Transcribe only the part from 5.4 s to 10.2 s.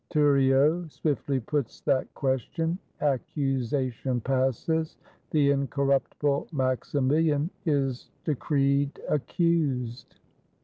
incorruptible Maximilien is decreed Accused.